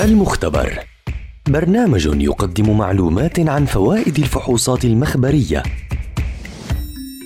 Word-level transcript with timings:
المختبر. 0.00 0.78
برنامج 1.48 2.06
يقدم 2.06 2.78
معلومات 2.78 3.40
عن 3.40 3.64
فوائد 3.64 4.18
الفحوصات 4.18 4.84
المخبرية. 4.84 5.62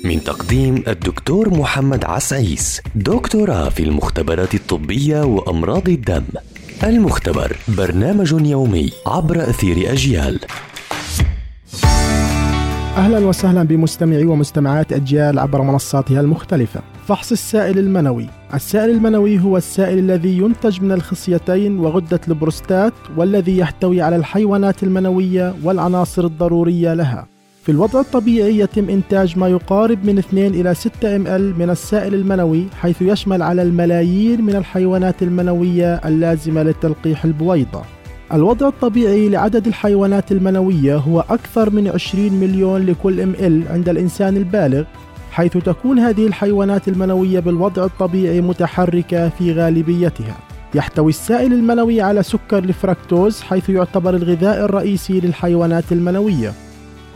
من 0.04 0.24
تقديم 0.24 0.84
الدكتور 0.88 1.50
محمد 1.50 2.04
عسعيس 2.04 2.80
دكتوراه 2.94 3.68
في 3.68 3.82
المختبرات 3.82 4.54
الطبية 4.54 5.22
وأمراض 5.24 5.88
الدم. 5.88 6.24
المختبر 6.84 7.56
برنامج 7.68 8.32
يومي 8.46 8.92
عبر 9.06 9.50
أثير 9.50 9.92
أجيال. 9.92 10.40
أهلا 12.96 13.18
وسهلا 13.18 13.62
بمستمعي 13.62 14.24
ومستمعات 14.24 14.92
أجيال 14.92 15.38
عبر 15.38 15.62
منصاتها 15.62 16.20
المختلفة. 16.20 16.80
فحص 17.06 17.32
السائل 17.32 17.78
المنوي، 17.78 18.26
السائل 18.54 18.90
المنوي 18.90 19.40
هو 19.40 19.56
السائل 19.56 19.98
الذي 19.98 20.38
ينتج 20.38 20.82
من 20.82 20.92
الخصيتين 20.92 21.78
وغدة 21.78 22.20
البروستات 22.28 22.92
والذي 23.16 23.58
يحتوي 23.58 24.02
على 24.02 24.16
الحيوانات 24.16 24.82
المنوية 24.82 25.54
والعناصر 25.64 26.24
الضرورية 26.24 26.94
لها. 26.94 27.26
في 27.62 27.72
الوضع 27.72 28.00
الطبيعي 28.00 28.58
يتم 28.58 28.88
إنتاج 28.88 29.38
ما 29.38 29.48
يقارب 29.48 30.04
من 30.04 30.18
2 30.18 30.54
إلى 30.54 30.74
6 30.74 31.18
ml 31.18 31.58
من 31.58 31.70
السائل 31.70 32.14
المنوي 32.14 32.66
حيث 32.80 33.02
يشمل 33.02 33.42
على 33.42 33.62
الملايين 33.62 34.44
من 34.44 34.56
الحيوانات 34.56 35.22
المنوية 35.22 35.94
اللازمة 35.94 36.62
لتلقيح 36.62 37.24
البويضة 37.24 37.82
الوضع 38.32 38.68
الطبيعي 38.68 39.28
لعدد 39.28 39.66
الحيوانات 39.66 40.32
المنوية 40.32 40.96
هو 40.96 41.20
أكثر 41.20 41.70
من 41.70 41.88
20 41.88 42.32
مليون 42.32 42.86
لكل 42.86 43.20
ام 43.20 43.34
ال 43.40 43.68
عند 43.68 43.88
الإنسان 43.88 44.36
البالغ 44.36 44.84
حيث 45.30 45.58
تكون 45.58 45.98
هذه 45.98 46.26
الحيوانات 46.26 46.88
المنوية 46.88 47.40
بالوضع 47.40 47.84
الطبيعي 47.84 48.40
متحركة 48.40 49.28
في 49.28 49.52
غالبيتها. 49.52 50.36
يحتوي 50.74 51.10
السائل 51.10 51.52
المنوي 51.52 52.00
على 52.00 52.22
سكر 52.22 52.58
الفركتوز 52.58 53.40
حيث 53.40 53.68
يعتبر 53.68 54.16
الغذاء 54.16 54.64
الرئيسي 54.64 55.20
للحيوانات 55.20 55.92
المنوية. 55.92 56.52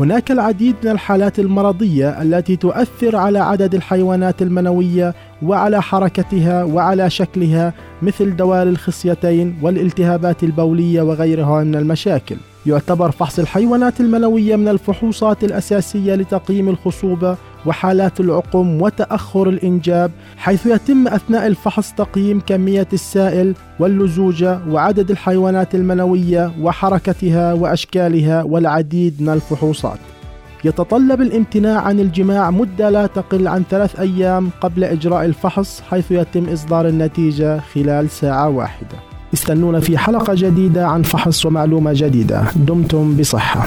هناك 0.01 0.31
العديد 0.31 0.77
من 0.85 0.91
الحالات 0.91 1.39
المرضية 1.39 2.23
التي 2.23 2.57
تؤثر 2.57 3.17
على 3.17 3.39
عدد 3.39 3.75
الحيوانات 3.75 4.43
المنوية 4.43 5.15
وعلى 5.43 5.83
حركتها 5.83 6.65
وعلى 6.65 7.11
شكلها 7.11 7.73
مثل 8.03 8.37
دوال 8.37 8.69
الخصيتين 8.69 9.59
والالتهابات 9.63 10.43
البولية 10.43 11.03
وغيرها 11.03 11.65
من 11.65 11.75
المشاكل. 11.75 12.37
يعتبر 12.67 13.11
فحص 13.11 13.39
الحيوانات 13.39 14.01
المنوية 14.01 14.57
من 14.57 14.69
الفحوصات 14.69 15.45
الأساسية 15.45 16.15
لتقييم 16.15 16.69
الخصوبة 16.69 17.37
وحالات 17.67 18.21
العقم 18.21 18.83
وتأخر 18.83 19.49
الإنجاب 19.49 20.11
حيث 20.37 20.67
يتم 20.67 21.09
أثناء 21.09 21.47
الفحص 21.47 21.93
تقييم 21.93 22.41
كمية 22.47 22.89
السائل 22.93 23.55
واللزوجة 23.79 24.61
وعدد 24.69 25.11
الحيوانات 25.11 25.75
المنوية 25.75 26.53
وحركتها 26.61 27.53
وأشكالها 27.53 28.43
والعديد 28.43 29.23
من 29.23 29.29
الفحوصات. 29.29 29.99
يتطلب 30.65 31.21
الامتناع 31.21 31.81
عن 31.81 32.01
الجماع 32.01 32.51
مدة 32.51 32.91
لا 32.91 33.07
تقل 33.07 33.49
عن 33.49 33.63
ثلاث 33.71 34.01
أيام 34.01 34.51
قبل 34.61 34.85
إجراء 34.85 35.25
الفحص 35.25 35.83
حيث 35.91 36.11
يتم 36.11 36.49
إصدار 36.49 36.89
النتيجة 36.89 37.61
خلال 37.75 38.11
ساعة 38.11 38.49
واحدة. 38.49 38.97
استنونا 39.35 39.81
في 39.81 39.99
حلقة 39.99 40.35
جديدة 40.37 40.87
عن 40.87 41.03
فحص 41.03 41.47
ومعلومة 41.47 41.93
جديدة. 41.95 42.45
دمتم 42.57 43.17
بصحة. 43.17 43.67